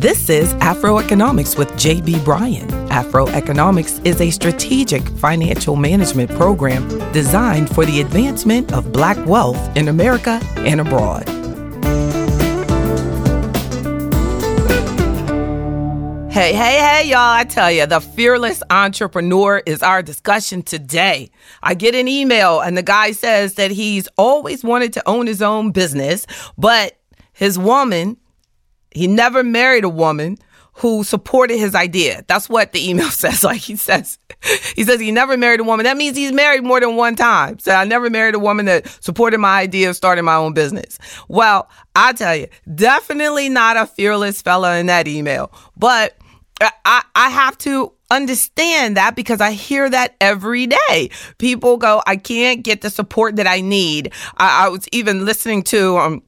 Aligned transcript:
This 0.00 0.30
is 0.30 0.54
Afroeconomics 0.54 1.58
with 1.58 1.68
JB 1.72 2.24
Bryan. 2.24 2.66
Afroeconomics 2.88 4.02
is 4.06 4.18
a 4.22 4.30
strategic 4.30 5.06
financial 5.06 5.76
management 5.76 6.30
program 6.30 6.88
designed 7.12 7.68
for 7.68 7.84
the 7.84 8.00
advancement 8.00 8.72
of 8.72 8.94
Black 8.94 9.18
wealth 9.26 9.76
in 9.76 9.88
America 9.88 10.40
and 10.56 10.80
abroad. 10.80 11.28
Hey, 16.32 16.54
hey, 16.54 16.78
hey, 16.78 17.02
y'all. 17.10 17.18
I 17.18 17.44
tell 17.44 17.70
you, 17.70 17.84
the 17.84 18.00
fearless 18.00 18.62
entrepreneur 18.70 19.62
is 19.66 19.82
our 19.82 20.02
discussion 20.02 20.62
today. 20.62 21.30
I 21.62 21.74
get 21.74 21.94
an 21.94 22.08
email, 22.08 22.60
and 22.60 22.74
the 22.74 22.82
guy 22.82 23.12
says 23.12 23.56
that 23.56 23.70
he's 23.70 24.08
always 24.16 24.64
wanted 24.64 24.94
to 24.94 25.06
own 25.06 25.26
his 25.26 25.42
own 25.42 25.72
business, 25.72 26.26
but 26.56 26.96
his 27.34 27.58
woman 27.58 28.16
he 28.90 29.06
never 29.06 29.42
married 29.42 29.84
a 29.84 29.88
woman 29.88 30.38
who 30.74 31.04
supported 31.04 31.58
his 31.58 31.74
idea. 31.74 32.24
That's 32.26 32.48
what 32.48 32.72
the 32.72 32.88
email 32.88 33.10
says. 33.10 33.44
Like 33.44 33.60
he 33.60 33.76
says, 33.76 34.18
he 34.74 34.84
says 34.84 35.00
he 35.00 35.12
never 35.12 35.36
married 35.36 35.60
a 35.60 35.64
woman. 35.64 35.84
That 35.84 35.96
means 35.96 36.16
he's 36.16 36.32
married 36.32 36.64
more 36.64 36.80
than 36.80 36.96
one 36.96 37.16
time. 37.16 37.58
So 37.58 37.72
I 37.72 37.84
never 37.84 38.08
married 38.08 38.34
a 38.34 38.38
woman 38.38 38.66
that 38.66 38.86
supported 39.02 39.38
my 39.38 39.60
idea 39.60 39.90
of 39.90 39.96
starting 39.96 40.24
my 40.24 40.36
own 40.36 40.54
business. 40.54 40.98
Well, 41.28 41.68
I 41.94 42.12
tell 42.12 42.34
you, 42.34 42.48
definitely 42.74 43.48
not 43.48 43.76
a 43.76 43.86
fearless 43.86 44.40
fella 44.40 44.78
in 44.78 44.86
that 44.86 45.06
email. 45.06 45.52
But 45.76 46.16
I, 46.60 47.02
I 47.14 47.30
have 47.30 47.58
to 47.58 47.92
understand 48.10 48.96
that 48.96 49.14
because 49.14 49.40
I 49.40 49.52
hear 49.52 49.88
that 49.88 50.16
every 50.20 50.66
day. 50.66 51.10
People 51.38 51.76
go, 51.76 52.02
I 52.06 52.16
can't 52.16 52.62
get 52.62 52.80
the 52.80 52.90
support 52.90 53.36
that 53.36 53.46
I 53.46 53.60
need. 53.60 54.12
I, 54.36 54.66
I 54.66 54.68
was 54.68 54.86
even 54.92 55.24
listening 55.24 55.62
to 55.64 55.98
um, 55.98 56.22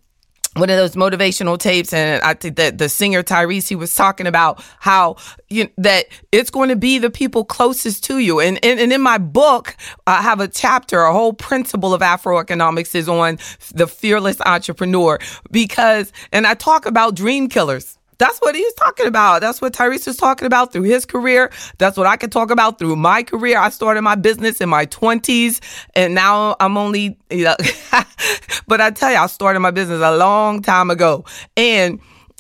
one 0.55 0.69
of 0.69 0.77
those 0.77 0.95
motivational 0.95 1.59
tapes 1.59 1.93
and 1.93 2.23
I 2.23 2.35
think 2.35 2.57
that 2.57 2.79
the 2.79 2.89
singer 2.89 3.23
Tyrese 3.23 3.69
he 3.69 3.77
was 3.77 3.95
talking 3.95 4.27
about 4.27 4.63
how 4.81 5.17
you 5.49 5.71
that 5.79 6.07
it's 6.31 6.51
going 6.51 6.69
to 6.69 6.77
be 6.77 6.99
the 6.99 7.11
people 7.11 7.45
closest 7.45 8.05
to 8.05 8.19
you. 8.19 8.41
And, 8.41 8.63
and 8.65 8.79
and 8.79 8.93
in 8.93 9.01
my 9.01 9.19
book 9.19 9.77
I 10.07 10.21
have 10.23 10.41
a 10.41 10.49
chapter 10.49 11.01
a 11.01 11.13
whole 11.13 11.33
principle 11.33 11.95
of 11.95 12.03
Afroeconomics 12.03 12.95
is 12.95 13.09
on 13.09 13.39
the 13.75 13.87
fearless 13.87 14.41
entrepreneur 14.43 15.19
because 15.51 16.13
and 16.33 16.47
I 16.47 16.55
talk 16.55 16.87
about 16.87 17.15
dream 17.15 17.49
killers 17.49 17.99
that's 18.23 18.39
what 18.39 18.55
he's 18.55 18.73
talking 18.75 19.07
about. 19.07 19.41
That's 19.41 19.61
what 19.61 19.73
Tyrese 19.73 20.07
is 20.07 20.17
talking 20.17 20.47
about 20.47 20.73
through 20.73 20.83
his 20.83 21.05
career. 21.05 21.51
That's 21.79 21.97
what 21.97 22.07
I 22.07 22.17
can 22.17 22.31
talk 22.31 22.53
about 22.53 22.79
through 22.79 22.95
my 22.95 23.25
career. 23.25 23.59
I 23.59 23.69
started 23.71 24.03
my 24.03 24.15
business 24.15 24.61
in 24.61 24.69
my 24.69 24.87
20s 24.87 25.61
and 25.97 26.15
now 26.15 26.55
I'm 26.61 26.77
only, 26.77 27.19
you 27.31 27.45
know, 27.47 27.57
but 28.69 28.81
I 28.81 28.93
tell 28.93 29.11
you, 29.11 29.19
I 29.19 29.27
started 29.27 29.59
my 29.59 29.73
business 29.73 30.01
a 30.01 30.17
long 30.17 30.63
time 30.63 30.89
ago. 30.89 31.25
And 31.57 31.99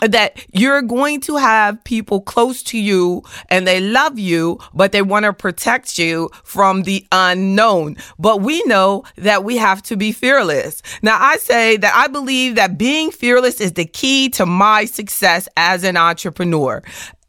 that 0.08 0.44
you're 0.52 0.82
going 0.82 1.20
to 1.22 1.36
have 1.36 1.82
people 1.84 2.20
close 2.20 2.62
to 2.64 2.78
you 2.78 3.22
and 3.48 3.66
they 3.66 3.80
love 3.80 4.18
you, 4.18 4.58
but 4.74 4.92
they 4.92 5.02
want 5.02 5.24
to 5.24 5.32
protect 5.32 5.98
you 5.98 6.30
from 6.44 6.82
the 6.82 7.06
unknown. 7.12 7.96
But 8.18 8.40
we 8.40 8.62
know 8.64 9.04
that 9.16 9.44
we 9.44 9.56
have 9.56 9.82
to 9.84 9.96
be 9.96 10.12
fearless. 10.12 10.82
Now, 11.02 11.18
I 11.20 11.36
say 11.36 11.76
that 11.76 11.94
I 11.94 12.08
believe 12.08 12.56
that 12.56 12.78
being 12.78 13.10
fearless 13.10 13.60
is 13.60 13.72
the 13.72 13.84
key 13.84 14.28
to 14.30 14.46
my 14.46 14.84
success 14.84 15.48
as 15.56 15.84
an 15.84 15.96
entrepreneur 15.96 16.82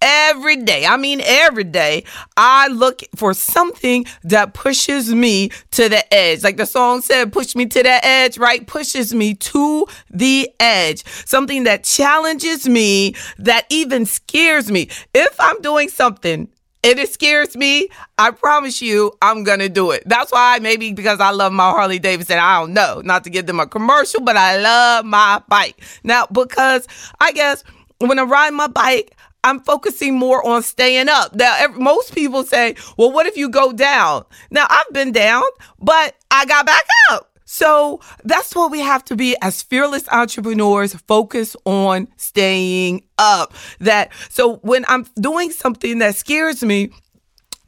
every 0.04 0.58
day, 0.58 0.86
I 0.86 0.98
mean, 0.98 1.22
every 1.24 1.64
day, 1.64 2.04
I 2.36 2.68
look 2.68 3.02
for 3.16 3.34
something 3.34 4.06
that 4.24 4.54
pushes 4.54 5.14
me 5.14 5.50
to 5.72 5.90
the 5.90 6.14
edge. 6.14 6.44
Like 6.44 6.58
the 6.58 6.66
song 6.66 7.02
said, 7.02 7.32
push 7.32 7.56
me 7.56 7.66
to 7.68 7.82
the 7.82 8.06
edge, 8.06 8.38
right? 8.38 8.68
Pushes 8.68 9.14
me 9.16 9.34
to 9.36 9.88
the 10.12 10.50
edge. 10.60 11.06
Something 11.26 11.64
that 11.64 11.86
challenges 11.86 12.68
me, 12.68 13.16
that 13.40 13.66
even 13.70 14.06
scares 14.06 14.70
me. 14.70 14.90
If 15.14 15.36
I'm 15.40 15.62
doing 15.62 15.88
something 15.88 16.50
and 16.84 17.00
it 17.00 17.14
scares 17.14 17.56
me, 17.56 17.88
I 18.18 18.32
promise 18.32 18.82
you, 18.82 19.14
I'm 19.22 19.46
gonna 19.46 19.70
do 19.70 19.92
it. 19.92 20.04
That's 20.06 20.34
why 20.34 20.60
maybe 20.60 20.92
because 20.92 21.22
I 21.22 21.32
love 21.32 21.54
my 21.54 21.70
Harley 21.72 22.00
Davidson. 22.00 22.40
I 22.40 22.60
don't 22.60 22.74
know, 22.74 23.02
not 23.06 23.24
to 23.24 23.30
give 23.30 23.46
them 23.46 23.62
a 23.62 23.68
commercial, 23.68 24.20
but 24.20 24.36
I 24.36 24.60
love 24.60 25.06
my 25.06 25.42
bike. 25.48 25.82
Now, 26.04 26.28
because 26.30 26.86
I 27.22 27.32
guess 27.32 27.64
when 28.00 28.20
I 28.20 28.24
ride 28.24 28.52
my 28.54 28.68
bike, 28.68 29.16
I'm 29.44 29.60
focusing 29.60 30.18
more 30.18 30.46
on 30.48 30.64
staying 30.64 31.10
up. 31.10 31.36
Now, 31.36 31.68
most 31.76 32.14
people 32.16 32.44
say, 32.44 32.76
well, 32.98 33.12
what 33.12 33.26
if 33.26 33.36
you 33.36 33.50
go 33.50 33.74
down? 33.74 34.26
Now, 34.52 34.66
I've 34.70 34.92
been 34.94 35.12
down, 35.12 35.44
but 35.80 36.16
I 36.32 36.46
got 36.46 36.66
back 36.66 36.86
up. 37.12 37.30
So 37.46 38.00
that's 38.24 38.56
what 38.56 38.72
we 38.72 38.80
have 38.80 39.06
to 39.06 39.16
be 39.16 39.36
as 39.42 39.62
fearless 39.62 40.08
entrepreneurs, 40.10 40.96
focus 40.96 41.56
on 41.66 42.08
staying 42.18 43.04
up. 43.18 43.54
That, 43.80 44.12
so 44.30 44.56
when 44.58 44.86
I'm 44.88 45.06
doing 45.20 45.52
something 45.52 46.00
that 46.00 46.16
scares 46.16 46.64
me, 46.64 46.90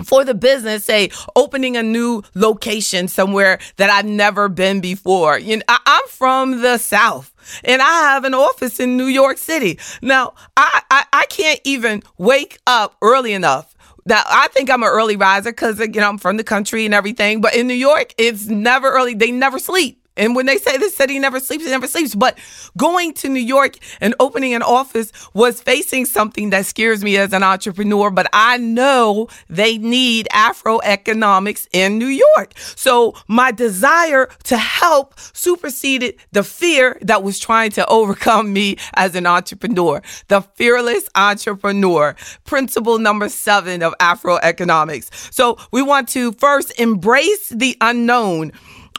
for 0.04 0.26
the 0.26 0.34
business, 0.34 0.84
say 0.84 1.10
opening 1.36 1.78
a 1.78 1.84
new 1.84 2.22
location 2.34 3.08
somewhere 3.08 3.60
that 3.78 3.90
I've 3.90 4.06
never 4.06 4.50
been 4.50 4.82
before. 4.82 5.40
You 5.40 5.58
know, 5.58 5.64
I'm 5.70 6.08
from 6.08 6.62
the 6.62 6.78
South 6.78 7.34
and 7.64 7.82
I 7.82 8.02
have 8.14 8.24
an 8.24 8.34
office 8.34 8.80
in 8.80 8.98
New 8.98 9.06
York 9.06 9.38
City. 9.38 9.80
Now, 10.02 10.34
I, 10.58 10.82
I, 10.90 11.06
I 11.14 11.26
can't 11.28 11.60
even 11.64 12.04
wake 12.18 12.60
up 12.68 12.96
early 13.02 13.34
enough 13.34 13.76
now 14.06 14.22
I 14.26 14.48
think 14.50 14.70
I'm 14.70 14.84
an 14.84 14.90
early 14.90 15.16
riser 15.16 15.52
because 15.52 15.80
you 15.80 15.88
know 15.88 16.10
I'm 16.10 16.18
from 16.18 16.38
the 16.38 16.44
country 16.44 16.86
and 16.86 16.94
everything. 16.94 17.42
But 17.42 17.56
in 17.56 17.68
New 17.68 17.74
York, 17.74 18.14
it's 18.18 18.46
never 18.48 18.90
early. 18.90 19.16
They 19.16 19.32
never 19.32 19.60
sleep. 19.60 20.05
And 20.18 20.36
when 20.36 20.46
they 20.46 20.58
say 20.58 20.78
the 20.78 20.90
city 20.90 21.20
never 21.20 21.40
sleeps, 21.40 21.66
it 21.66 21.72
never 21.72 21.88
sleeps. 21.88 22.16
But 22.16 22.38
going 22.78 23.14
to 23.16 23.30
New 23.30 23.42
York 23.42 23.78
and 24.00 24.16
opening 24.20 24.54
an 24.54 24.62
office 24.62 25.12
was 25.34 25.62
facing 25.62 26.06
something 26.06 26.50
that 26.52 26.66
scares 26.66 27.04
me 27.04 27.18
as 27.18 27.34
an 27.34 27.44
entrepreneur. 27.44 28.10
But 28.10 28.28
I 28.34 28.58
know 28.58 29.28
they 29.50 29.78
need 29.78 30.28
Afro 30.32 30.80
economics 30.84 31.68
in 31.72 31.98
New 31.98 32.08
York. 32.08 32.54
So 32.58 33.16
my 33.28 33.52
desire 33.52 34.30
to 34.44 34.58
help 34.58 35.20
superseded 35.34 36.16
the 36.32 36.44
fear 36.44 36.98
that 37.02 37.24
was 37.24 37.40
trying 37.40 37.72
to 37.72 37.86
overcome 37.88 38.54
me 38.54 38.78
as 38.94 39.16
an 39.16 39.26
entrepreneur. 39.26 40.02
The 40.28 40.42
fearless 40.42 41.10
entrepreneur, 41.16 42.16
principle 42.46 43.00
number 43.00 43.30
seven 43.30 43.84
of 43.84 43.94
Afro 44.00 44.38
economics. 44.38 45.10
So 45.32 45.58
we 45.72 45.82
want 45.82 46.10
to 46.10 46.32
first 46.34 46.80
embrace 46.80 47.50
the 47.50 47.78
unknown 47.82 48.52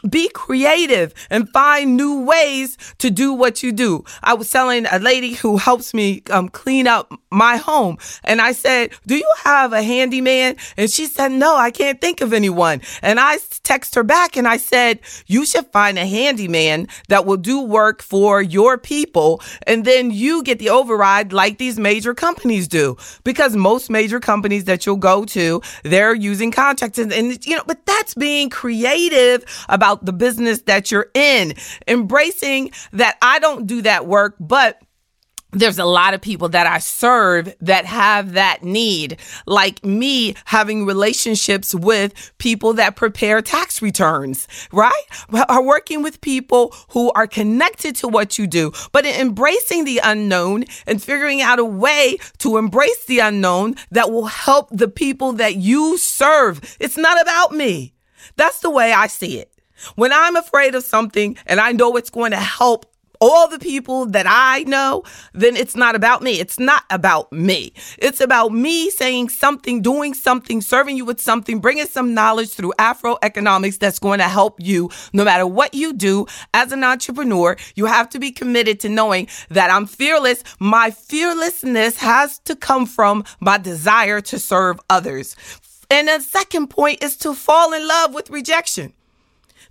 be 0.07 0.29
creative 0.29 1.13
and 1.29 1.49
find 1.49 1.97
new 1.97 2.21
ways 2.21 2.77
to 2.99 3.09
do 3.09 3.33
what 3.33 3.63
you 3.63 3.71
do. 3.71 4.03
I 4.21 4.35
was 4.35 4.49
telling 4.51 4.85
a 4.91 4.99
lady 4.99 5.33
who 5.33 5.57
helps 5.57 5.93
me 5.93 6.21
um, 6.29 6.49
clean 6.49 6.87
up 6.87 7.11
my 7.31 7.57
home, 7.57 7.97
and 8.23 8.39
I 8.41 8.51
said, 8.51 8.91
"Do 9.05 9.15
you 9.15 9.31
have 9.43 9.73
a 9.73 9.81
handyman?" 9.81 10.55
And 10.77 10.89
she 10.89 11.07
said, 11.07 11.31
"No, 11.31 11.55
I 11.55 11.71
can't 11.71 11.99
think 11.99 12.21
of 12.21 12.31
anyone." 12.31 12.81
And 13.01 13.19
I 13.19 13.37
text 13.63 13.95
her 13.95 14.03
back 14.03 14.37
and 14.37 14.47
I 14.47 14.57
said, 14.57 14.99
"You 15.25 15.45
should 15.45 15.67
find 15.71 15.97
a 15.97 16.05
handyman 16.05 16.87
that 17.09 17.25
will 17.25 17.37
do 17.37 17.61
work 17.61 18.01
for 18.01 18.41
your 18.41 18.77
people, 18.77 19.41
and 19.65 19.83
then 19.83 20.11
you 20.11 20.43
get 20.43 20.59
the 20.59 20.69
override 20.69 21.33
like 21.33 21.57
these 21.57 21.79
major 21.79 22.13
companies 22.13 22.67
do, 22.67 22.97
because 23.23 23.55
most 23.55 23.89
major 23.89 24.19
companies 24.19 24.65
that 24.65 24.85
you'll 24.85 24.97
go 24.97 25.25
to, 25.25 25.61
they're 25.83 26.13
using 26.13 26.51
contractors, 26.51 27.11
and, 27.11 27.45
you 27.45 27.55
know, 27.55 27.63
but 27.65 27.85
that's 27.85 28.13
being 28.13 28.49
creative 28.49 29.43
about." 29.69 29.86
About 29.87 30.05
the 30.05 30.13
business 30.13 30.61
that 30.63 30.91
you're 30.91 31.09
in. 31.13 31.53
Embracing 31.87 32.71
that 32.93 33.17
I 33.21 33.39
don't 33.39 33.67
do 33.67 33.81
that 33.83 34.05
work, 34.05 34.35
but 34.39 34.81
there's 35.51 35.79
a 35.79 35.85
lot 35.85 36.13
of 36.13 36.19
people 36.19 36.49
that 36.49 36.67
I 36.67 36.79
serve 36.79 37.55
that 37.61 37.85
have 37.85 38.33
that 38.33 38.63
need, 38.63 39.17
like 39.45 39.83
me 39.85 40.35
having 40.43 40.85
relationships 40.85 41.73
with 41.73 42.33
people 42.37 42.73
that 42.73 42.97
prepare 42.97 43.41
tax 43.41 43.81
returns, 43.81 44.45
right? 44.73 45.03
Are 45.47 45.63
working 45.63 46.03
with 46.03 46.19
people 46.19 46.75
who 46.89 47.11
are 47.13 47.27
connected 47.27 47.95
to 47.97 48.09
what 48.09 48.37
you 48.37 48.45
do, 48.45 48.73
but 48.91 49.05
embracing 49.05 49.85
the 49.85 50.01
unknown 50.03 50.65
and 50.85 51.01
figuring 51.01 51.41
out 51.41 51.59
a 51.59 51.65
way 51.65 52.17
to 52.39 52.57
embrace 52.57 53.05
the 53.05 53.19
unknown 53.19 53.75
that 53.91 54.11
will 54.11 54.25
help 54.25 54.67
the 54.69 54.89
people 54.89 55.31
that 55.33 55.55
you 55.55 55.97
serve. 55.97 56.75
It's 56.77 56.97
not 56.97 57.21
about 57.21 57.53
me. 57.53 57.93
That's 58.35 58.59
the 58.59 58.69
way 58.69 58.91
I 58.91 59.07
see 59.07 59.39
it. 59.39 59.56
When 59.95 60.11
I'm 60.11 60.35
afraid 60.35 60.75
of 60.75 60.83
something 60.83 61.37
and 61.45 61.59
I 61.59 61.71
know 61.71 61.95
it's 61.95 62.09
going 62.09 62.31
to 62.31 62.37
help 62.37 62.85
all 63.19 63.47
the 63.47 63.59
people 63.59 64.05
that 64.07 64.25
I 64.27 64.63
know, 64.63 65.03
then 65.33 65.55
it's 65.55 65.75
not 65.75 65.95
about 65.95 66.21
me. 66.21 66.39
It's 66.39 66.59
not 66.59 66.83
about 66.89 67.31
me. 67.31 67.73
It's 67.97 68.21
about 68.21 68.51
me 68.53 68.89
saying 68.89 69.29
something, 69.29 69.81
doing 69.81 70.13
something, 70.13 70.61
serving 70.61 70.97
you 70.97 71.05
with 71.05 71.19
something, 71.19 71.59
bringing 71.59 71.85
some 71.85 72.13
knowledge 72.13 72.53
through 72.53 72.73
Afro 72.79 73.17
economics 73.21 73.77
that's 73.77 73.99
going 73.99 74.19
to 74.19 74.25
help 74.25 74.61
you 74.61 74.89
no 75.13 75.23
matter 75.23 75.47
what 75.47 75.73
you 75.73 75.93
do 75.93 76.25
as 76.53 76.71
an 76.71 76.83
entrepreneur. 76.83 77.57
You 77.75 77.85
have 77.85 78.09
to 78.09 78.19
be 78.19 78.31
committed 78.31 78.79
to 78.81 78.89
knowing 78.89 79.27
that 79.49 79.71
I'm 79.71 79.85
fearless. 79.85 80.43
My 80.59 80.91
fearlessness 80.91 81.97
has 81.97 82.39
to 82.39 82.55
come 82.55 82.85
from 82.85 83.23
my 83.39 83.57
desire 83.57 84.21
to 84.21 84.39
serve 84.39 84.79
others. 84.89 85.35
And 85.89 86.07
the 86.09 86.19
second 86.19 86.67
point 86.67 87.01
is 87.01 87.15
to 87.17 87.33
fall 87.33 87.73
in 87.73 87.87
love 87.87 88.13
with 88.13 88.29
rejection. 88.29 88.93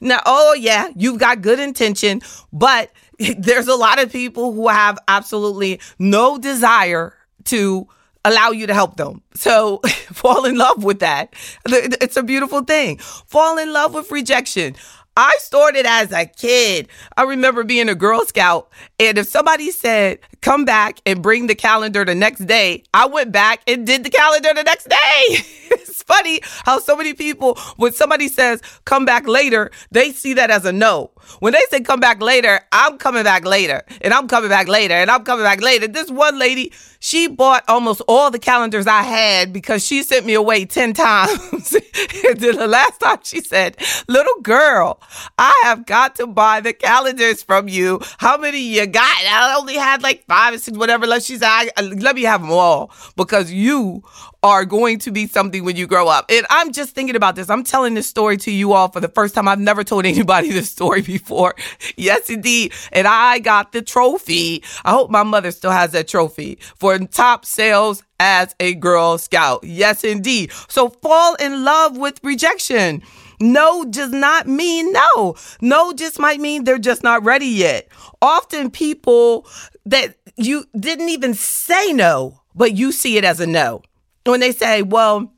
Now, 0.00 0.20
oh 0.26 0.54
yeah, 0.54 0.90
you've 0.96 1.19
got 1.19 1.43
good 1.43 1.58
intention, 1.58 2.22
but 2.52 2.90
there's 3.38 3.69
a 3.69 3.75
lot 3.75 4.02
of 4.02 4.12
people 4.12 4.52
who 4.52 4.69
have 4.69 4.98
absolutely 5.08 5.81
no 5.98 6.38
desire 6.38 7.14
to 7.44 7.88
allow 8.25 8.50
you 8.50 8.66
to 8.66 8.75
help 8.75 8.96
them. 8.96 9.22
So 9.34 9.78
fall 10.12 10.44
in 10.44 10.56
love 10.56 10.84
with 10.84 11.00
that. 11.00 11.32
It's 11.66 12.16
a 12.16 12.22
beautiful 12.22 12.62
thing. 12.62 12.98
Fall 12.98 13.58
in 13.58 13.72
love 13.72 13.94
with 13.94 14.10
rejection. 14.10 14.75
I 15.16 15.34
started 15.40 15.87
as 15.87 16.12
a 16.12 16.26
kid. 16.26 16.88
I 17.16 17.22
remember 17.22 17.64
being 17.64 17.88
a 17.88 17.94
Girl 17.94 18.20
Scout, 18.26 18.70
and 19.00 19.16
if 19.16 19.26
somebody 19.26 19.70
said, 19.70 20.19
come 20.42 20.66
back 20.66 21.00
and 21.06 21.22
bring 21.22 21.46
the 21.46 21.54
calendar 21.54 22.04
the 22.04 22.14
next 22.14 22.40
day, 22.40 22.84
I 22.92 23.06
went 23.06 23.32
back 23.32 23.62
and 23.66 23.87
did 23.87 24.04
the 24.04 24.10
calendar 24.10 24.52
the 24.52 24.62
next 24.62 24.88
day. 24.88 25.76
it's 25.96 26.02
funny 26.02 26.40
how 26.64 26.78
so 26.78 26.94
many 26.94 27.14
people, 27.14 27.54
when 27.76 27.93
somebody 27.93 28.28
says, 28.28 28.60
come 28.84 29.06
back 29.06 29.26
later, 29.26 29.70
they 29.90 30.12
see 30.12 30.34
that 30.34 30.50
as 30.50 30.66
a 30.66 30.72
no. 30.72 31.10
When 31.40 31.54
they 31.54 31.62
say 31.70 31.81
come 31.81 32.00
back 32.00 32.20
later, 32.20 32.60
I'm 32.70 32.98
coming 32.98 33.25
back 33.25 33.46
later, 33.46 33.82
and 34.02 34.12
I'm 34.12 34.28
coming 34.28 34.50
back 34.50 34.69
later, 34.69 34.94
and 34.94 35.10
I'm 35.10 35.25
coming 35.25 35.44
back 35.44 35.62
later. 35.62 35.88
This 35.88 36.10
one 36.10 36.38
lady, 36.38 36.72
she 37.00 37.28
bought 37.28 37.64
almost 37.66 38.02
all 38.08 38.31
the 38.31 38.38
calendars 38.38 38.87
I 38.87 39.02
had 39.02 39.52
because 39.52 39.84
she 39.84 40.02
sent 40.02 40.26
me 40.26 40.34
away 40.34 40.66
10 40.66 40.93
times. 40.94 41.72
and 41.72 42.38
then 42.40 42.56
the 42.56 42.66
last 42.69 43.00
time 43.00 43.19
she 43.25 43.40
said, 43.40 43.76
little 44.06 44.40
girl, 44.42 45.00
I 45.38 45.58
have 45.64 45.87
got 45.87 46.14
to 46.16 46.26
buy 46.26 46.60
the 46.60 46.75
calendars 46.75 47.42
from 47.42 47.69
you. 47.69 48.00
How 48.19 48.37
many 48.37 48.60
you 48.60 48.87
got? 48.87 49.25
I 49.26 49.56
only 49.58 49.76
had 49.76 50.02
like 50.02 50.26
five 50.26 50.54
or 50.54 50.58
six, 50.58 50.76
whatever. 50.76 51.06
She 51.20 51.38
said, 51.38 51.70
uh, 51.76 51.82
let 51.82 52.16
me 52.16 52.22
have 52.22 52.42
them 52.42 52.52
all 52.52 52.90
because 53.16 53.50
you 53.50 54.02
are 54.42 54.64
going 54.64 54.99
to 55.00 55.10
be 55.10 55.26
something 55.26 55.64
when 55.64 55.76
you 55.86 55.88
grow 55.88 56.08
up. 56.08 56.26
And 56.28 56.44
I'm 56.50 56.72
just 56.72 56.94
thinking 56.94 57.16
about 57.16 57.36
this. 57.36 57.48
I'm 57.48 57.64
telling 57.64 57.94
this 57.94 58.06
story 58.06 58.36
to 58.38 58.50
you 58.50 58.72
all 58.72 58.88
for 58.88 59.00
the 59.00 59.08
first 59.08 59.34
time. 59.34 59.48
I've 59.48 59.60
never 59.60 59.84
told 59.84 60.04
anybody 60.04 60.50
this 60.52 60.70
story 60.70 61.02
before. 61.02 61.54
Yes, 61.96 62.28
indeed. 62.28 62.72
And 62.92 63.06
I 63.06 63.38
got 63.38 63.72
the 63.72 63.82
trophy. 63.82 64.62
I 64.84 64.90
hope 64.90 65.10
my 65.10 65.22
mother 65.22 65.50
still 65.50 65.70
has 65.70 65.92
that 65.92 66.08
trophy 66.08 66.58
for 66.76 66.98
top 66.98 67.44
sales 67.44 68.02
as 68.18 68.54
a 68.58 68.74
Girl 68.74 69.18
Scout. 69.18 69.62
Yes, 69.62 70.02
indeed. 70.02 70.50
So 70.68 70.88
fall 70.88 71.34
in 71.36 71.64
love 71.64 71.96
with 71.96 72.20
rejection. 72.22 73.02
No 73.38 73.84
does 73.84 74.10
not 74.10 74.46
mean 74.48 74.92
no. 74.92 75.36
No 75.60 75.92
just 75.92 76.18
might 76.18 76.40
mean 76.40 76.64
they're 76.64 76.78
just 76.78 77.02
not 77.02 77.22
ready 77.22 77.46
yet. 77.46 77.88
Often 78.22 78.70
people 78.70 79.46
that 79.84 80.16
you 80.36 80.64
didn't 80.78 81.10
even 81.10 81.34
say 81.34 81.92
no, 81.92 82.40
but 82.54 82.74
you 82.74 82.92
see 82.92 83.18
it 83.18 83.24
as 83.24 83.38
a 83.40 83.46
no. 83.46 83.82
When 84.24 84.40
they 84.40 84.52
say, 84.52 84.82
well, 84.82 85.30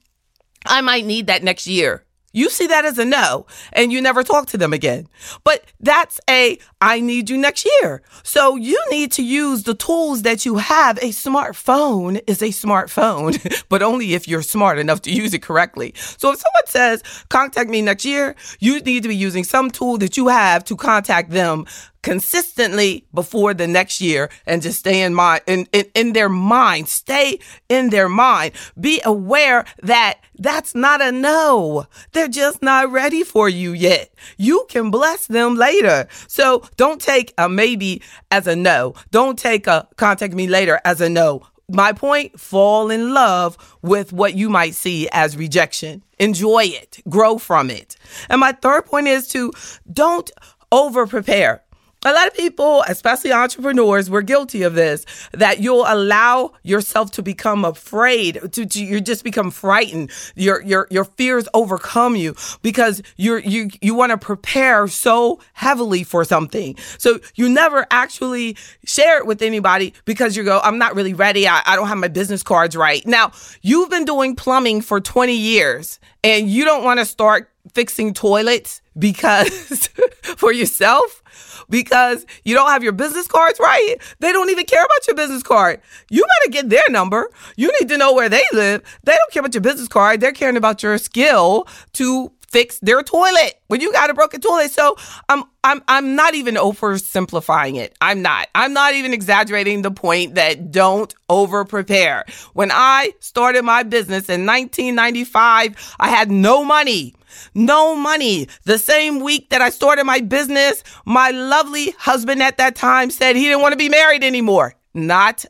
I 0.68 0.80
might 0.80 1.06
need 1.06 1.26
that 1.26 1.42
next 1.42 1.66
year. 1.66 2.04
You 2.32 2.50
see 2.50 2.66
that 2.66 2.84
as 2.84 2.98
a 2.98 3.06
no, 3.06 3.46
and 3.72 3.90
you 3.90 4.02
never 4.02 4.22
talk 4.22 4.46
to 4.48 4.58
them 4.58 4.74
again. 4.74 5.08
But 5.44 5.64
that's 5.80 6.20
a 6.28 6.58
I 6.80 7.00
need 7.00 7.30
you 7.30 7.38
next 7.38 7.66
year. 7.80 8.02
So 8.22 8.54
you 8.54 8.80
need 8.90 9.12
to 9.12 9.24
use 9.24 9.62
the 9.62 9.74
tools 9.74 10.22
that 10.22 10.44
you 10.44 10.58
have. 10.58 10.98
A 10.98 11.08
smartphone 11.08 12.20
is 12.26 12.42
a 12.42 12.48
smartphone, 12.48 13.64
but 13.70 13.82
only 13.82 14.12
if 14.12 14.28
you're 14.28 14.42
smart 14.42 14.78
enough 14.78 15.00
to 15.02 15.10
use 15.10 15.32
it 15.32 15.42
correctly. 15.42 15.94
So 15.96 16.30
if 16.30 16.38
someone 16.38 16.66
says, 16.66 17.02
contact 17.30 17.70
me 17.70 17.80
next 17.80 18.04
year, 18.04 18.36
you 18.60 18.78
need 18.80 19.02
to 19.04 19.08
be 19.08 19.16
using 19.16 19.42
some 19.42 19.70
tool 19.70 19.96
that 19.98 20.18
you 20.18 20.28
have 20.28 20.64
to 20.64 20.76
contact 20.76 21.30
them 21.30 21.64
consistently 22.08 23.04
before 23.12 23.52
the 23.52 23.66
next 23.66 24.00
year 24.00 24.30
and 24.46 24.62
just 24.62 24.78
stay 24.78 25.02
in 25.02 25.12
mind 25.12 25.42
in, 25.46 25.68
in, 25.72 25.84
in 25.94 26.14
their 26.14 26.30
mind. 26.30 26.88
Stay 26.88 27.38
in 27.68 27.90
their 27.90 28.08
mind. 28.08 28.54
Be 28.80 29.02
aware 29.04 29.66
that 29.82 30.18
that's 30.38 30.74
not 30.74 31.02
a 31.02 31.12
no. 31.12 31.84
They're 32.12 32.26
just 32.26 32.62
not 32.62 32.90
ready 32.90 33.24
for 33.24 33.46
you 33.46 33.74
yet. 33.74 34.08
You 34.38 34.64
can 34.70 34.90
bless 34.90 35.26
them 35.26 35.56
later. 35.56 36.08
So 36.28 36.62
don't 36.78 36.98
take 36.98 37.34
a 37.36 37.46
maybe 37.46 38.00
as 38.30 38.46
a 38.46 38.56
no. 38.56 38.94
Don't 39.10 39.38
take 39.38 39.66
a 39.66 39.86
contact 39.96 40.32
me 40.32 40.46
later 40.46 40.80
as 40.86 41.02
a 41.02 41.10
no. 41.10 41.42
My 41.68 41.92
point 41.92 42.40
fall 42.40 42.90
in 42.90 43.12
love 43.12 43.58
with 43.82 44.14
what 44.14 44.34
you 44.34 44.48
might 44.48 44.74
see 44.74 45.10
as 45.12 45.36
rejection. 45.36 46.02
Enjoy 46.18 46.64
it. 46.64 47.00
Grow 47.10 47.36
from 47.36 47.68
it. 47.68 47.96
And 48.30 48.40
my 48.40 48.52
third 48.52 48.86
point 48.86 49.08
is 49.08 49.28
to 49.28 49.52
don't 49.92 50.30
over 50.72 51.06
prepare 51.06 51.64
a 52.04 52.12
lot 52.12 52.28
of 52.28 52.34
people, 52.34 52.82
especially 52.86 53.32
entrepreneurs, 53.32 54.08
we're 54.08 54.22
guilty 54.22 54.62
of 54.62 54.74
this, 54.74 55.04
that 55.32 55.60
you'll 55.60 55.84
allow 55.86 56.52
yourself 56.62 57.10
to 57.12 57.22
become 57.22 57.64
afraid, 57.64 58.40
to, 58.52 58.66
to, 58.66 58.84
you 58.84 59.00
just 59.00 59.24
become 59.24 59.50
frightened. 59.50 60.10
Your, 60.36 60.62
your, 60.62 60.86
your 60.90 61.04
fears 61.04 61.48
overcome 61.54 62.14
you 62.14 62.36
because 62.62 63.02
you're, 63.16 63.40
you, 63.40 63.70
you 63.80 63.94
want 63.94 64.10
to 64.10 64.18
prepare 64.18 64.86
so 64.86 65.40
heavily 65.54 66.04
for 66.04 66.24
something. 66.24 66.76
So 66.98 67.18
you 67.34 67.48
never 67.48 67.86
actually 67.90 68.56
share 68.84 69.18
it 69.18 69.26
with 69.26 69.42
anybody 69.42 69.92
because 70.04 70.36
you 70.36 70.44
go, 70.44 70.60
I'm 70.62 70.78
not 70.78 70.94
really 70.94 71.14
ready. 71.14 71.48
I, 71.48 71.62
I 71.66 71.74
don't 71.74 71.88
have 71.88 71.98
my 71.98 72.08
business 72.08 72.44
cards 72.44 72.76
right. 72.76 73.04
Now, 73.06 73.32
you've 73.62 73.90
been 73.90 74.04
doing 74.04 74.36
plumbing 74.36 74.82
for 74.82 75.00
20 75.00 75.34
years 75.34 75.98
and 76.22 76.48
you 76.48 76.64
don't 76.64 76.84
want 76.84 77.00
to 77.00 77.06
start 77.06 77.50
fixing 77.74 78.14
toilets 78.14 78.80
because 78.98 79.88
for 80.36 80.52
yourself 80.52 81.22
because 81.70 82.26
you 82.44 82.54
don't 82.54 82.70
have 82.70 82.82
your 82.82 82.92
business 82.92 83.26
cards 83.26 83.60
right. 83.60 83.96
They 84.20 84.32
don't 84.32 84.50
even 84.50 84.64
care 84.64 84.84
about 84.84 85.06
your 85.06 85.16
business 85.16 85.42
card. 85.42 85.80
You 86.10 86.22
better 86.22 86.52
get 86.52 86.70
their 86.70 86.88
number. 86.90 87.30
You 87.56 87.72
need 87.78 87.88
to 87.88 87.98
know 87.98 88.12
where 88.14 88.28
they 88.28 88.44
live. 88.52 88.82
They 89.04 89.12
don't 89.12 89.32
care 89.32 89.40
about 89.40 89.54
your 89.54 89.60
business 89.60 89.88
card. 89.88 90.20
They're 90.20 90.32
caring 90.32 90.56
about 90.56 90.82
your 90.82 90.98
skill 90.98 91.66
to 91.94 92.32
fix 92.48 92.78
their 92.78 93.02
toilet 93.02 93.60
when 93.66 93.80
you 93.80 93.92
got 93.92 94.10
a 94.10 94.14
broken 94.14 94.40
toilet. 94.40 94.70
So 94.70 94.96
I'm 95.28 95.44
I'm 95.62 95.82
I'm 95.86 96.16
not 96.16 96.34
even 96.34 96.54
oversimplifying 96.54 97.76
it. 97.76 97.94
I'm 98.00 98.22
not. 98.22 98.48
I'm 98.54 98.72
not 98.72 98.94
even 98.94 99.12
exaggerating 99.12 99.82
the 99.82 99.90
point 99.90 100.34
that 100.34 100.70
don't 100.70 101.14
over 101.28 101.64
prepare. 101.64 102.24
When 102.54 102.70
I 102.72 103.12
started 103.20 103.64
my 103.64 103.82
business 103.82 104.28
in 104.28 104.46
1995, 104.46 105.96
I 106.00 106.08
had 106.08 106.30
no 106.30 106.64
money. 106.64 107.14
No 107.54 107.94
money. 107.94 108.48
The 108.64 108.78
same 108.78 109.20
week 109.20 109.50
that 109.50 109.62
I 109.62 109.70
started 109.70 110.04
my 110.04 110.20
business, 110.20 110.82
my 111.04 111.30
lovely 111.30 111.90
husband 111.98 112.42
at 112.42 112.58
that 112.58 112.76
time 112.76 113.10
said 113.10 113.36
he 113.36 113.44
didn't 113.44 113.62
want 113.62 113.72
to 113.72 113.78
be 113.78 113.88
married 113.88 114.24
anymore. 114.24 114.74
Not 114.94 115.44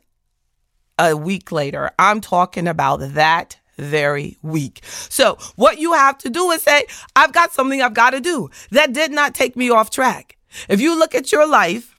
a 0.97 1.15
week 1.15 1.51
later. 1.51 1.91
I'm 1.97 2.21
talking 2.21 2.67
about 2.67 2.97
that 2.97 3.57
very 3.77 4.37
week. 4.41 4.81
So, 4.83 5.37
what 5.55 5.79
you 5.79 5.93
have 5.93 6.17
to 6.19 6.29
do 6.29 6.51
is 6.51 6.61
say, 6.61 6.85
I've 7.15 7.31
got 7.31 7.53
something 7.53 7.81
I've 7.81 7.93
got 7.93 8.11
to 8.11 8.19
do. 8.19 8.49
That 8.71 8.93
did 8.93 9.11
not 9.11 9.33
take 9.33 9.55
me 9.55 9.69
off 9.69 9.89
track. 9.89 10.37
If 10.67 10.81
you 10.81 10.97
look 10.97 11.15
at 11.15 11.31
your 11.31 11.47
life, 11.47 11.98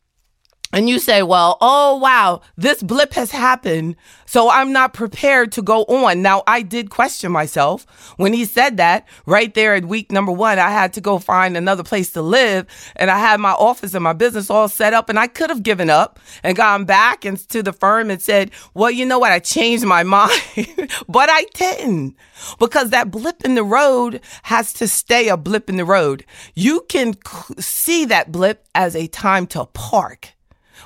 and 0.72 0.88
you 0.88 1.00
say, 1.00 1.22
well, 1.22 1.58
oh, 1.60 1.96
wow, 1.96 2.42
this 2.56 2.82
blip 2.82 3.14
has 3.14 3.32
happened. 3.32 3.96
So 4.24 4.48
I'm 4.48 4.72
not 4.72 4.94
prepared 4.94 5.50
to 5.52 5.62
go 5.62 5.82
on. 5.84 6.22
Now, 6.22 6.44
I 6.46 6.62
did 6.62 6.90
question 6.90 7.32
myself 7.32 8.14
when 8.18 8.32
he 8.32 8.44
said 8.44 8.76
that 8.76 9.08
right 9.26 9.52
there 9.52 9.74
at 9.74 9.84
week 9.86 10.12
number 10.12 10.30
one. 10.30 10.60
I 10.60 10.70
had 10.70 10.92
to 10.92 11.00
go 11.00 11.18
find 11.18 11.56
another 11.56 11.82
place 11.82 12.12
to 12.12 12.22
live 12.22 12.66
and 12.94 13.10
I 13.10 13.18
had 13.18 13.40
my 13.40 13.50
office 13.50 13.94
and 13.94 14.04
my 14.04 14.12
business 14.12 14.48
all 14.48 14.68
set 14.68 14.94
up 14.94 15.08
and 15.08 15.18
I 15.18 15.26
could 15.26 15.50
have 15.50 15.64
given 15.64 15.90
up 15.90 16.20
and 16.44 16.56
gone 16.56 16.84
back 16.84 17.24
and 17.24 17.36
to 17.48 17.64
the 17.64 17.72
firm 17.72 18.08
and 18.08 18.22
said, 18.22 18.52
well, 18.72 18.92
you 18.92 19.04
know 19.04 19.18
what? 19.18 19.32
I 19.32 19.40
changed 19.40 19.84
my 19.84 20.02
mind, 20.10 20.40
but 21.08 21.28
I 21.28 21.46
didn't 21.54 22.16
because 22.60 22.90
that 22.90 23.10
blip 23.10 23.44
in 23.44 23.56
the 23.56 23.64
road 23.64 24.20
has 24.44 24.72
to 24.74 24.86
stay 24.86 25.28
a 25.28 25.36
blip 25.36 25.68
in 25.68 25.76
the 25.76 25.84
road. 25.84 26.24
You 26.54 26.82
can 26.88 27.16
see 27.58 28.04
that 28.04 28.30
blip 28.30 28.66
as 28.74 28.94
a 28.94 29.08
time 29.08 29.48
to 29.48 29.64
park 29.66 30.34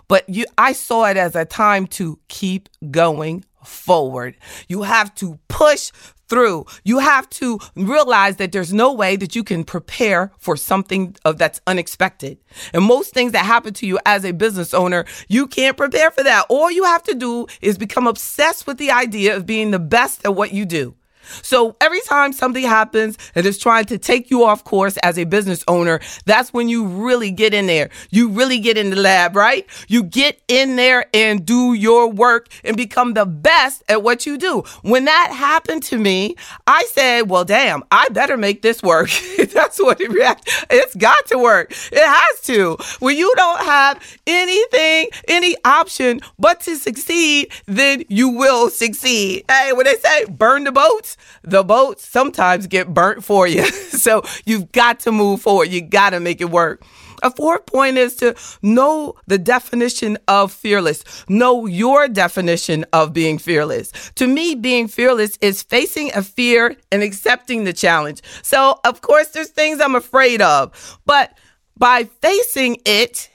but 0.09 0.29
you, 0.29 0.45
I 0.59 0.73
saw 0.73 1.05
it 1.07 1.17
as 1.17 1.35
a 1.35 1.45
time 1.45 1.87
to 1.89 2.19
keep 2.29 2.69
going 2.91 3.45
forward. 3.65 4.37
You 4.69 4.83
have 4.83 5.15
to 5.17 5.39
push 5.49 5.91
through. 6.29 6.67
You 6.85 6.99
have 6.99 7.29
to 7.31 7.59
realize 7.77 8.37
that 8.37 8.53
there's 8.53 8.73
no 8.73 8.93
way 8.93 9.17
that 9.17 9.37
you 9.37 9.45
can 9.45 9.65
prepare 9.65 10.33
for 10.39 10.57
something 10.57 11.17
of 11.25 11.39
that's 11.39 11.61
unexpected. 11.67 12.39
And 12.73 12.85
most 12.85 13.13
things 13.13 13.33
that 13.33 13.45
happen 13.45 13.75
to 13.75 13.87
you 13.87 13.99
as 14.07 14.25
a 14.25 14.33
business 14.33 14.75
owner, 14.75 15.05
you 15.29 15.47
can't 15.47 15.77
prepare 15.77 16.11
for 16.11 16.25
that. 16.25 16.47
All 16.49 16.71
you 16.71 16.85
have 16.85 17.03
to 17.05 17.15
do 17.15 17.47
is 17.61 17.79
become 17.79 18.07
obsessed 18.07 18.67
with 18.67 18.79
the 18.79 18.91
idea 18.91 19.37
of 19.37 19.47
being 19.47 19.71
the 19.71 19.79
best 19.79 20.25
at 20.25 20.35
what 20.35 20.53
you 20.53 20.65
do. 20.65 20.95
So 21.43 21.77
every 21.81 22.01
time 22.03 22.33
something 22.33 22.65
happens 22.65 23.19
and 23.35 23.45
is 23.47 23.59
trying 23.59 23.87
to 23.87 23.99
take 23.99 24.31
you 24.31 24.45
off 24.45 24.65
course 24.65 24.97
as 24.99 25.19
a 25.19 25.25
business 25.25 25.65
owner, 25.69 26.01
that's 26.27 26.53
when 26.53 26.69
you 26.69 26.87
really 26.87 27.31
get 27.31 27.55
in 27.55 27.67
there. 27.67 27.91
You 28.11 28.29
really 28.29 28.59
get 28.59 28.77
in 28.77 28.91
the 28.91 28.97
lab, 28.97 29.37
right? 29.37 29.67
You 29.89 30.03
get 30.03 30.41
in 30.49 30.77
there 30.77 31.07
and 31.15 31.45
do 31.45 31.75
your 31.75 32.11
work 32.11 32.49
and 32.63 32.77
become 32.77 33.15
the 33.15 33.27
best 33.27 33.83
at 33.89 34.03
what 34.03 34.27
you 34.27 34.39
do. 34.39 34.63
When 34.83 35.05
that 35.07 35.33
happened 35.33 35.83
to 35.85 35.99
me, 35.99 36.37
I 36.67 36.85
said, 36.93 37.29
well, 37.31 37.45
damn, 37.45 37.85
I 37.91 38.09
better 38.11 38.37
make 38.37 38.63
this 38.63 38.83
work. 38.83 39.11
that's 39.53 39.79
what 39.79 40.01
it 40.01 40.11
react. 40.11 40.49
It's 40.71 40.95
got 40.95 41.27
to 41.27 41.39
work. 41.39 41.73
It 41.93 42.07
has 42.07 42.41
to. 42.43 42.77
When 43.01 43.17
you 43.17 43.33
don't 43.37 43.61
have 43.61 44.19
anything, 44.27 45.09
any 45.29 45.57
option 45.65 46.21
but 46.39 46.61
to 46.63 46.77
succeed, 46.77 47.53
then 47.67 48.05
you 48.09 48.29
will 48.29 48.71
succeed. 48.71 49.45
Hey, 49.49 49.73
when 49.73 49.85
they 49.85 49.97
say 49.97 50.25
burn 50.27 50.65
the 50.65 50.73
boats, 50.73 51.14
the 51.43 51.63
boats 51.63 52.07
sometimes 52.07 52.67
get 52.67 52.93
burnt 52.93 53.25
for 53.25 53.47
you. 53.47 53.65
so 53.67 54.23
you've 54.45 54.73
got 54.73 55.01
to 55.01 55.13
move 55.13 55.43
forward. 55.43 55.69
You 55.71 55.81
got 55.81 56.11
to 56.11 56.21
make 56.21 56.41
it 56.41 56.51
work. 56.51 56.85
A 57.23 57.31
fourth 57.31 57.65
point 57.67 57.97
is 57.97 58.17
to 58.17 58.35
know 58.61 59.15
the 59.27 59.39
definition 59.39 60.19
of 60.29 60.53
fearless. 60.53 61.05
Know 61.29 61.67
your 61.67 62.07
definition 62.09 62.85
of 62.93 63.13
being 63.13 63.39
fearless. 63.39 63.93
To 64.17 64.27
me, 64.27 64.55
being 64.55 64.89
fearless 64.89 65.39
is 65.41 65.63
facing 65.63 66.11
a 66.15 66.23
fear 66.23 66.77
and 66.93 67.03
accepting 67.03 67.65
the 67.65 67.73
challenge. 67.73 68.23
So, 68.43 68.79
of 68.85 69.01
course, 69.01 69.29
there's 69.29 69.49
things 69.49 69.81
I'm 69.81 69.95
afraid 69.95 70.43
of, 70.43 70.99
but 71.07 71.37
by 71.79 72.05
facing 72.05 72.79
it, 72.85 73.31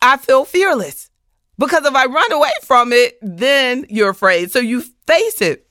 I 0.00 0.16
feel 0.16 0.44
fearless. 0.44 1.10
Because 1.58 1.84
if 1.84 1.94
I 1.94 2.06
run 2.06 2.32
away 2.32 2.50
from 2.62 2.92
it, 2.92 3.18
then 3.22 3.86
you're 3.88 4.10
afraid. 4.10 4.50
So 4.50 4.58
you 4.58 4.82
face 5.06 5.40
it 5.40 5.63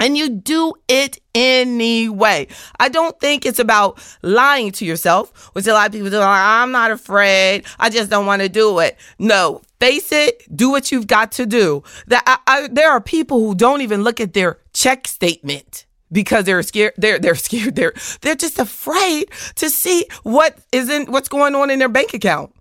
and 0.00 0.16
you 0.16 0.28
do 0.28 0.74
it 0.88 1.18
anyway. 1.34 2.48
I 2.78 2.88
don't 2.88 3.18
think 3.20 3.46
it's 3.46 3.58
about 3.58 4.00
lying 4.22 4.72
to 4.72 4.84
yourself, 4.84 5.50
which 5.54 5.66
a 5.66 5.72
lot 5.72 5.86
of 5.86 5.92
people 5.92 6.10
do. 6.10 6.20
I'm 6.20 6.72
not 6.72 6.90
afraid. 6.90 7.64
I 7.78 7.90
just 7.90 8.10
don't 8.10 8.26
want 8.26 8.42
to 8.42 8.48
do 8.48 8.78
it. 8.80 8.96
No, 9.18 9.62
face 9.80 10.12
it. 10.12 10.44
Do 10.54 10.70
what 10.70 10.90
you've 10.92 11.06
got 11.06 11.32
to 11.32 11.46
do. 11.46 11.82
That 12.06 12.22
I, 12.26 12.38
I, 12.46 12.68
there 12.68 12.90
are 12.90 13.00
people 13.00 13.40
who 13.40 13.54
don't 13.54 13.80
even 13.80 14.02
look 14.02 14.20
at 14.20 14.34
their 14.34 14.58
check 14.72 15.06
statement 15.06 15.86
because 16.10 16.44
they're 16.44 16.62
scared 16.62 16.94
they're 16.96 17.18
they're 17.18 17.34
scared 17.34 17.76
they're 17.76 17.92
they're 18.22 18.34
just 18.34 18.58
afraid 18.58 19.30
to 19.56 19.68
see 19.68 20.06
what 20.22 20.58
isn't 20.72 21.08
what's 21.08 21.28
going 21.28 21.54
on 21.54 21.70
in 21.70 21.78
their 21.78 21.88
bank 21.88 22.14
account 22.14 22.54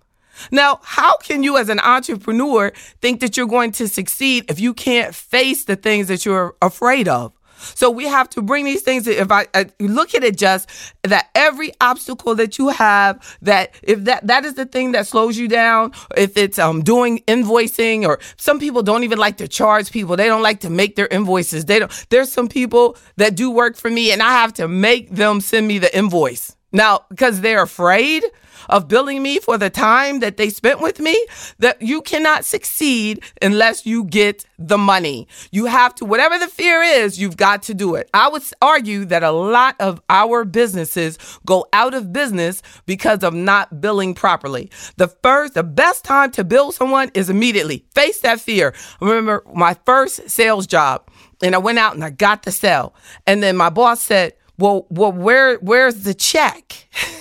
now, 0.51 0.79
how 0.84 1.17
can 1.17 1.44
you 1.44 1.58
as 1.58 1.70
an 1.70 1.79
entrepreneur 1.79 2.72
think 3.01 3.20
that 3.22 3.38
you're 3.38 3.48
going 3.48 3.72
to 3.74 3.88
succeed 3.88 4.46
if 4.50 4.60
you 4.60 4.74
can't 4.74 5.13
face 5.13 5.65
the 5.65 5.75
things 5.75 6.08
that 6.08 6.25
you're 6.25 6.56
afraid 6.62 7.08
of? 7.08 7.34
So 7.58 7.89
we 7.89 8.06
have 8.06 8.29
to 8.32 8.41
bring 8.41 8.65
these 8.65 8.82
things. 8.82 9.08
If 9.08 9.32
I, 9.32 9.48
I, 9.53 9.65
look 9.79 10.13
at 10.13 10.24
it, 10.24 10.38
just 10.38 10.70
that 11.03 11.29
every 11.36 11.72
obstacle 11.82 12.36
that 12.36 12.58
you 12.58 12.70
have, 12.70 13.38
that 13.41 13.75
if 13.82 14.03
that 14.06 14.27
that 14.27 14.46
is 14.46 14.53
the 14.53 14.65
thing 14.65 14.91
that 14.91 15.08
slows 15.08 15.38
you 15.38 15.48
down, 15.48 15.91
if 16.15 16.38
it's 16.38 16.60
um 16.60 16.84
doing 16.84 17.20
invoicing, 17.27 18.06
or 18.06 18.20
some 18.38 18.60
people 18.60 18.84
don't 18.84 19.03
even 19.03 19.17
like 19.17 19.38
to 19.38 19.48
charge 19.48 19.91
people. 19.91 20.15
They 20.15 20.27
don't 20.27 20.44
like 20.44 20.62
to 20.62 20.70
make 20.70 20.96
their 20.96 21.08
invoices. 21.08 21.65
They 21.65 21.79
don't. 21.79 22.06
There's 22.10 22.32
some 22.32 22.48
people 22.48 22.98
that 23.15 23.36
do 23.36 23.50
work 23.50 23.75
for 23.75 23.89
me, 23.89 24.12
and 24.12 24.22
I 24.22 24.32
have 24.34 24.53
to 24.53 24.67
make 24.67 25.10
them 25.10 25.41
send 25.41 25.67
me 25.67 25.79
the 25.79 25.96
invoice 25.98 26.56
now 26.72 27.06
because 27.10 27.41
they're 27.41 27.63
afraid 27.63 28.24
of 28.70 28.88
billing 28.88 29.22
me 29.22 29.40
for 29.40 29.58
the 29.58 29.70
time 29.70 30.20
that 30.20 30.38
they 30.38 30.50
spent 30.50 30.82
with 30.82 31.00
me, 31.00 31.26
that 31.60 31.82
you 31.82 32.02
cannot 32.02 32.46
succeed 32.46 33.22
unless 33.42 33.86
you 33.86 34.04
get 34.04 34.46
the 34.58 34.78
money. 34.78 35.28
You 35.52 35.66
have 35.66 35.96
to, 35.96 36.06
whatever 36.06 36.38
the 36.38 36.48
fear 36.48 36.82
is, 36.82 37.20
you've 37.20 37.38
got 37.38 37.64
to 37.64 37.74
do 37.74 37.96
it. 37.96 38.10
I 38.14 38.30
would 38.30 38.44
argue 38.62 39.06
that 39.06 39.24
a 39.24 39.32
lot 39.32 39.76
of 39.80 40.02
our 40.10 40.46
businesses 40.46 41.18
go 41.46 41.68
out 41.74 41.94
of 41.94 42.14
business 42.14 42.62
because 42.86 43.24
of 43.24 43.34
not 43.34 43.82
billing 43.82 44.14
properly. 44.14 44.72
The 44.98 45.08
first, 45.08 45.54
the 45.54 45.64
best 45.64 46.04
time 46.04 46.32
to 46.32 46.44
bill 46.44 46.72
someone 46.72 47.12
is 47.14 47.30
immediately. 47.30 47.86
Face 47.94 48.20
that 48.22 48.40
fear. 48.40 48.74
Remember 49.00 49.44
my 49.54 49.76
first 49.86 50.30
sales 50.30 50.68
job 50.68 51.10
and 51.42 51.56
I 51.56 51.60
went 51.60 51.80
out 51.80 51.94
and 51.96 52.04
I 52.04 52.10
got 52.10 52.44
the 52.44 52.52
sale. 52.52 52.94
And 53.26 53.42
then 53.44 53.56
my 53.58 53.70
boss 53.70 54.02
said, 54.02 54.34
well, 54.58 54.88
well, 54.90 55.12
where, 55.12 55.58
where's 55.58 56.04
the 56.04 56.14
check? 56.14 56.88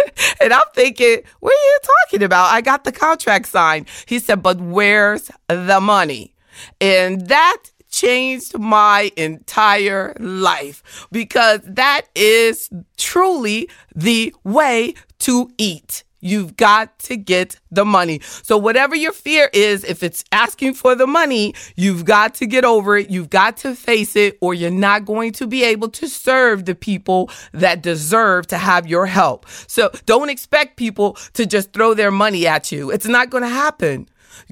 and 0.40 0.52
I'm 0.52 0.64
thinking, 0.74 1.22
what 1.40 1.52
are 1.52 1.66
you 1.66 1.78
talking 2.04 2.22
about? 2.24 2.52
I 2.52 2.60
got 2.60 2.84
the 2.84 2.92
contract 2.92 3.48
signed. 3.48 3.86
He 4.06 4.18
said, 4.18 4.42
but 4.42 4.60
where's 4.60 5.30
the 5.48 5.80
money? 5.80 6.34
And 6.80 7.28
that 7.28 7.58
changed 7.90 8.58
my 8.58 9.12
entire 9.16 10.14
life 10.18 11.06
because 11.12 11.60
that 11.64 12.02
is 12.14 12.70
truly 12.96 13.68
the 13.94 14.34
way 14.44 14.94
to 15.20 15.50
eat. 15.58 16.04
You've 16.22 16.56
got 16.56 16.98
to 17.00 17.16
get 17.16 17.58
the 17.70 17.84
money. 17.84 18.20
So, 18.42 18.56
whatever 18.56 18.94
your 18.94 19.12
fear 19.12 19.50
is, 19.52 19.82
if 19.84 20.04
it's 20.04 20.24
asking 20.30 20.74
for 20.74 20.94
the 20.94 21.06
money, 21.06 21.52
you've 21.74 22.04
got 22.04 22.34
to 22.36 22.46
get 22.46 22.64
over 22.64 22.96
it. 22.96 23.10
You've 23.10 23.28
got 23.28 23.56
to 23.58 23.74
face 23.74 24.14
it, 24.14 24.38
or 24.40 24.54
you're 24.54 24.70
not 24.70 25.04
going 25.04 25.32
to 25.32 25.48
be 25.48 25.64
able 25.64 25.88
to 25.90 26.08
serve 26.08 26.64
the 26.64 26.76
people 26.76 27.28
that 27.52 27.82
deserve 27.82 28.46
to 28.46 28.56
have 28.56 28.86
your 28.86 29.06
help. 29.06 29.46
So, 29.66 29.90
don't 30.06 30.30
expect 30.30 30.76
people 30.76 31.14
to 31.34 31.44
just 31.44 31.72
throw 31.72 31.92
their 31.92 32.12
money 32.12 32.46
at 32.46 32.70
you. 32.70 32.92
It's 32.92 33.06
not 33.06 33.28
going 33.28 33.42
to 33.42 33.48
happen. 33.48 34.08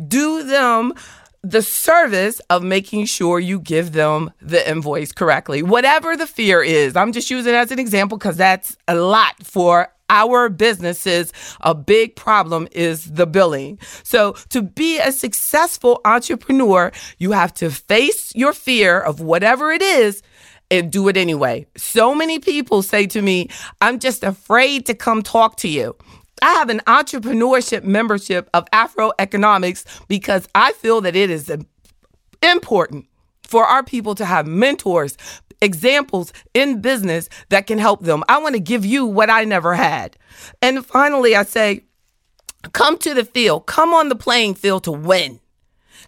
Do 0.09 0.43
them 0.43 0.93
the 1.43 1.63
service 1.63 2.41
of 2.51 2.63
making 2.63 3.07
sure 3.07 3.41
you 3.41 3.61
give 3.61 3.93
them 3.93 4.31
the 4.43 4.69
invoice 4.69 5.13
correctly. 5.13 5.63
Whatever 5.63 6.17
the 6.17 6.27
fear 6.27 6.63
is, 6.63 6.97
I'm 6.97 7.13
just 7.13 7.31
using 7.31 7.55
it 7.55 7.57
as 7.57 7.71
an 7.71 7.79
example 7.79 8.19
because 8.19 8.37
that's 8.37 8.77
a 8.89 8.95
lot 8.95 9.43
for 9.43 9.89
our 10.11 10.51
businesses, 10.51 11.33
a 11.63 11.75
big 11.75 12.17
problem 12.17 12.69
is 12.73 13.13
the 13.13 13.27
billing. 13.27 13.79
So 14.03 14.33
to 14.51 14.61
be 14.61 14.99
a 14.99 15.13
successful 15.13 16.01
entrepreneur, 16.05 16.93
you 17.19 17.33
have 17.33 17.55
to 17.55 17.71
face 17.71 18.35
your 18.35 18.53
fear 18.53 19.01
of 19.01 19.21
whatever 19.21 19.71
it 19.71 19.81
is 19.81 20.23
and 20.71 20.93
do 20.93 21.09
it 21.09 21.17
anyway. 21.17 21.67
So 21.77 22.15
many 22.15 22.39
people 22.39 22.83
say 22.83 23.07
to 23.07 23.23
me, 23.23 23.49
I'm 23.81 23.99
just 23.99 24.23
afraid 24.23 24.85
to 24.87 24.95
come 24.95 25.23
talk 25.23 25.57
to 25.59 25.69
you. 25.69 25.97
I 26.43 26.53
have 26.55 26.71
an 26.71 26.81
entrepreneurship 26.87 27.85
membership 27.85 28.49
of 28.55 28.67
Afro 28.73 29.13
Economics 29.19 29.85
because 30.09 30.49
I 30.55 30.73
feel 30.73 31.01
that 31.03 31.17
it 31.17 31.31
is 31.31 31.53
important 32.43 33.07
for 33.43 33.65
our 33.65 33.83
people 33.83 34.15
to 34.15 34.25
have 34.25 34.47
mentors, 34.47 35.17
examples 35.63 36.33
in 36.55 36.81
business 36.81 37.29
that 37.49 37.67
can 37.67 37.79
help 37.79 38.03
them. 38.03 38.25
I 38.29 38.39
want 38.39 38.55
to 38.55 38.61
give 38.61 38.85
you 38.85 39.07
what 39.07 39.31
I 39.31 39.45
never 39.45 39.75
had. 39.75 40.17
And 40.63 40.85
finally, 40.85 41.37
I 41.37 41.45
say, 41.45 41.85
come 42.73 42.99
to 42.99 43.15
the 43.15 43.25
field, 43.25 43.67
come 43.67 43.95
on 43.95 44.09
the 44.09 44.17
playing 44.17 44.55
field 44.55 44.85
to 44.85 44.93
win. 44.93 45.41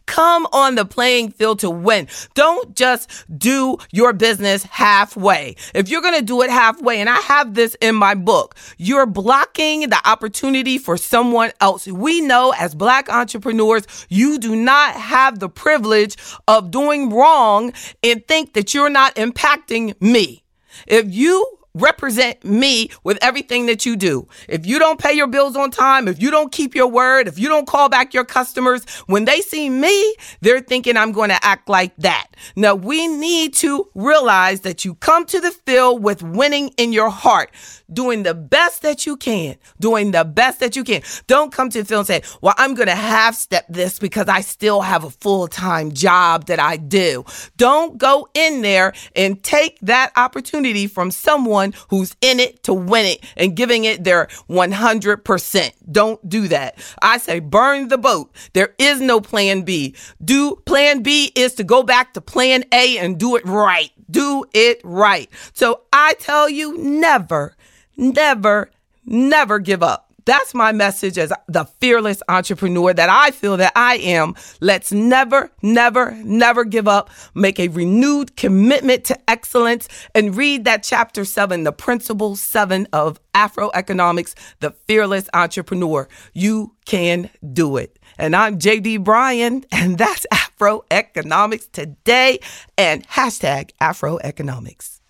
Come 0.06 0.46
on 0.52 0.74
the 0.74 0.84
playing 0.84 1.30
field 1.30 1.60
to 1.60 1.70
win. 1.70 2.08
Don't 2.34 2.74
just 2.76 3.10
do 3.38 3.78
your 3.92 4.12
business 4.12 4.64
halfway. 4.64 5.56
If 5.74 5.88
you're 5.88 6.02
going 6.02 6.18
to 6.18 6.24
do 6.24 6.42
it 6.42 6.50
halfway, 6.50 7.00
and 7.00 7.08
I 7.08 7.16
have 7.16 7.54
this 7.54 7.76
in 7.80 7.94
my 7.94 8.14
book, 8.14 8.56
you're 8.78 9.06
blocking 9.06 9.88
the 9.88 10.00
opportunity 10.08 10.78
for 10.78 10.96
someone 10.96 11.52
else. 11.60 11.86
We 11.86 12.20
know 12.20 12.52
as 12.58 12.74
black 12.74 13.08
entrepreneurs, 13.08 13.86
you 14.08 14.38
do 14.38 14.56
not 14.56 14.94
have 14.94 15.38
the 15.38 15.48
privilege 15.48 16.16
of 16.48 16.70
doing 16.70 17.10
wrong 17.10 17.72
and 18.02 18.26
think 18.26 18.54
that 18.54 18.74
you're 18.74 18.90
not 18.90 19.14
impacting 19.16 20.00
me. 20.00 20.42
If 20.86 21.12
you 21.12 21.58
represent 21.74 22.44
me 22.44 22.90
with 23.02 23.18
everything 23.22 23.66
that 23.66 23.86
you 23.86 23.96
do. 23.96 24.28
If 24.48 24.66
you 24.66 24.78
don't 24.78 25.00
pay 25.00 25.14
your 25.14 25.26
bills 25.26 25.56
on 25.56 25.70
time, 25.70 26.06
if 26.08 26.20
you 26.20 26.30
don't 26.30 26.52
keep 26.52 26.74
your 26.74 26.88
word, 26.88 27.28
if 27.28 27.38
you 27.38 27.48
don't 27.48 27.66
call 27.66 27.88
back 27.88 28.12
your 28.12 28.24
customers, 28.24 28.84
when 29.06 29.24
they 29.24 29.40
see 29.40 29.70
me, 29.70 30.14
they're 30.40 30.60
thinking 30.60 30.96
I'm 30.96 31.12
going 31.12 31.30
to 31.30 31.44
act 31.44 31.68
like 31.68 31.96
that. 31.98 32.28
Now 32.56 32.74
we 32.74 33.06
need 33.08 33.54
to 33.54 33.88
realize 33.94 34.60
that 34.60 34.84
you 34.84 34.94
come 34.96 35.24
to 35.26 35.40
the 35.40 35.50
field 35.50 36.02
with 36.02 36.22
winning 36.22 36.68
in 36.76 36.92
your 36.92 37.10
heart, 37.10 37.50
doing 37.92 38.22
the 38.22 38.34
best 38.34 38.82
that 38.82 39.06
you 39.06 39.16
can, 39.16 39.56
doing 39.80 40.10
the 40.10 40.24
best 40.24 40.60
that 40.60 40.76
you 40.76 40.84
can. 40.84 41.02
Don't 41.26 41.52
come 41.52 41.70
to 41.70 41.78
the 41.78 41.84
field 41.84 42.10
and 42.10 42.24
say, 42.24 42.36
well, 42.42 42.54
I'm 42.58 42.74
going 42.74 42.88
to 42.88 42.94
half 42.94 43.34
step 43.34 43.66
this 43.68 43.98
because 43.98 44.28
I 44.28 44.42
still 44.42 44.82
have 44.82 45.04
a 45.04 45.10
full 45.10 45.48
time 45.48 45.92
job 45.92 46.46
that 46.46 46.60
I 46.60 46.76
do. 46.76 47.24
Don't 47.56 47.96
go 47.96 48.28
in 48.34 48.62
there 48.62 48.92
and 49.16 49.42
take 49.42 49.78
that 49.80 50.12
opportunity 50.16 50.86
from 50.86 51.10
someone 51.10 51.61
who's 51.88 52.16
in 52.20 52.40
it 52.40 52.64
to 52.64 52.74
win 52.74 53.06
it 53.06 53.24
and 53.36 53.54
giving 53.54 53.84
it 53.84 54.02
their 54.02 54.26
100%. 54.50 55.72
Don't 55.90 56.28
do 56.28 56.48
that. 56.48 56.78
I 57.00 57.18
say 57.18 57.38
burn 57.38 57.86
the 57.88 57.98
boat. 57.98 58.34
There 58.54 58.74
is 58.78 59.00
no 59.00 59.20
plan 59.20 59.62
B. 59.62 59.94
Do 60.24 60.56
plan 60.66 61.02
B 61.02 61.30
is 61.36 61.54
to 61.54 61.64
go 61.64 61.84
back 61.84 62.14
to 62.14 62.20
plan 62.20 62.64
A 62.72 62.98
and 62.98 63.18
do 63.18 63.36
it 63.36 63.46
right. 63.46 63.90
Do 64.10 64.44
it 64.52 64.80
right. 64.82 65.30
So 65.52 65.82
I 65.92 66.14
tell 66.14 66.48
you, 66.48 66.76
never, 66.78 67.56
never, 67.96 68.70
never 69.06 69.58
give 69.60 69.82
up. 69.82 70.11
That's 70.24 70.54
my 70.54 70.72
message 70.72 71.18
as 71.18 71.32
the 71.48 71.64
fearless 71.80 72.22
entrepreneur 72.28 72.92
that 72.94 73.08
I 73.08 73.30
feel 73.30 73.56
that 73.56 73.72
I 73.74 73.96
am. 73.96 74.34
Let's 74.60 74.92
never, 74.92 75.50
never, 75.62 76.12
never 76.22 76.64
give 76.64 76.86
up. 76.86 77.10
Make 77.34 77.58
a 77.58 77.68
renewed 77.68 78.36
commitment 78.36 79.04
to 79.06 79.30
excellence 79.30 79.88
and 80.14 80.36
read 80.36 80.64
that 80.64 80.82
chapter 80.82 81.24
seven, 81.24 81.64
the 81.64 81.72
principle 81.72 82.36
seven 82.36 82.86
of 82.92 83.20
Afro 83.34 83.70
economics, 83.74 84.34
the 84.60 84.70
fearless 84.86 85.28
entrepreneur. 85.34 86.08
You 86.32 86.76
can 86.84 87.30
do 87.52 87.76
it. 87.76 87.98
And 88.18 88.36
I'm 88.36 88.58
JB 88.58 89.04
Bryan, 89.04 89.64
and 89.72 89.98
that's 89.98 90.26
Afro 90.30 90.84
Economics 90.90 91.66
today 91.66 92.38
and 92.78 93.06
hashtag 93.08 93.70
Afro 93.80 94.18
Economics. 94.18 95.01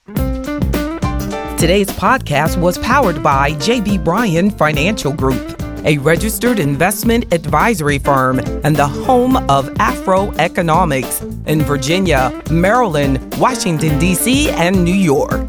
Today's 1.62 1.90
podcast 1.90 2.60
was 2.60 2.76
powered 2.78 3.22
by 3.22 3.52
JB 3.52 4.02
Bryan 4.02 4.50
Financial 4.50 5.12
Group, 5.12 5.62
a 5.84 5.96
registered 5.98 6.58
investment 6.58 7.32
advisory 7.32 8.00
firm 8.00 8.40
and 8.64 8.74
the 8.74 8.88
home 8.88 9.36
of 9.48 9.70
Afro 9.78 10.32
Economics 10.38 11.22
in 11.46 11.62
Virginia, 11.62 12.42
Maryland, 12.50 13.32
Washington, 13.38 13.96
D.C., 14.00 14.50
and 14.50 14.84
New 14.84 14.92
York. 14.92 15.46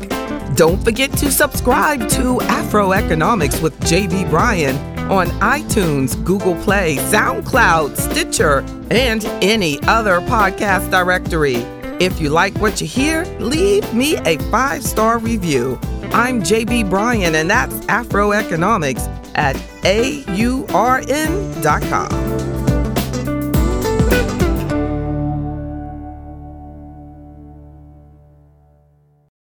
Don't 0.53 0.83
forget 0.83 1.11
to 1.13 1.31
subscribe 1.31 2.07
to 2.09 2.39
Afro 2.41 2.91
Economics 2.91 3.59
with 3.59 3.75
JB 3.79 4.29
Bryan 4.29 4.77
on 5.11 5.29
iTunes, 5.39 6.23
Google 6.23 6.53
Play, 6.61 6.97
SoundCloud, 6.97 7.97
Stitcher, 7.97 8.59
and 8.91 9.25
any 9.41 9.81
other 9.87 10.19
podcast 10.21 10.91
directory. 10.91 11.55
If 11.99 12.21
you 12.21 12.29
like 12.29 12.55
what 12.57 12.81
you 12.81 12.85
hear, 12.85 13.25
leave 13.39 13.91
me 13.95 14.17
a 14.17 14.37
five 14.51 14.83
star 14.83 15.17
review. 15.17 15.79
I'm 16.13 16.43
JB 16.43 16.89
Bryan, 16.91 17.33
and 17.33 17.49
that's 17.49 17.73
Afroeconomics 17.87 19.09
at 19.35 19.55
AURN.com. 19.83 20.73